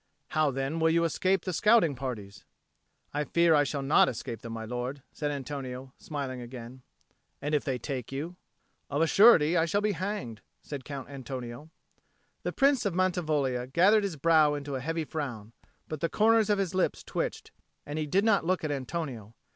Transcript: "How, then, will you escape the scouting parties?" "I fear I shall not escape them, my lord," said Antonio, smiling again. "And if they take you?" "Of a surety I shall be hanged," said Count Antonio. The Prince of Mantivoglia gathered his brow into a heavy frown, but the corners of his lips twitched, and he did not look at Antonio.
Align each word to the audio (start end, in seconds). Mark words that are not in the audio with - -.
"How, 0.29 0.49
then, 0.49 0.79
will 0.79 0.89
you 0.89 1.03
escape 1.03 1.43
the 1.45 1.53
scouting 1.53 1.93
parties?" 1.93 2.43
"I 3.13 3.23
fear 3.23 3.53
I 3.53 3.63
shall 3.63 3.83
not 3.83 4.09
escape 4.09 4.41
them, 4.41 4.53
my 4.53 4.65
lord," 4.65 5.03
said 5.13 5.29
Antonio, 5.29 5.93
smiling 5.99 6.41
again. 6.41 6.81
"And 7.39 7.53
if 7.53 7.63
they 7.63 7.77
take 7.77 8.11
you?" 8.11 8.35
"Of 8.89 9.03
a 9.03 9.05
surety 9.05 9.55
I 9.55 9.65
shall 9.65 9.79
be 9.81 9.91
hanged," 9.91 10.41
said 10.63 10.85
Count 10.85 11.07
Antonio. 11.11 11.69
The 12.41 12.51
Prince 12.51 12.83
of 12.83 12.95
Mantivoglia 12.95 13.67
gathered 13.67 14.01
his 14.03 14.15
brow 14.15 14.55
into 14.55 14.73
a 14.73 14.81
heavy 14.81 15.05
frown, 15.05 15.53
but 15.87 15.99
the 15.99 16.09
corners 16.09 16.49
of 16.49 16.57
his 16.57 16.73
lips 16.73 17.03
twitched, 17.03 17.51
and 17.85 17.99
he 17.99 18.07
did 18.07 18.25
not 18.25 18.43
look 18.43 18.63
at 18.63 18.71
Antonio. 18.71 19.35